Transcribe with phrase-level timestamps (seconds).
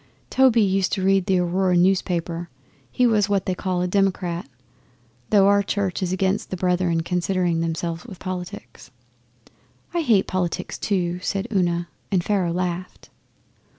[0.31, 2.49] Toby used to read the Aurora newspaper.
[2.89, 4.49] He was what they call a "Democrat,"
[5.29, 8.89] though our Church is against the Brethren concerning themselves with politics.'
[9.93, 13.11] 'I hate politics, too,' said Una, and Pharaoh laughed.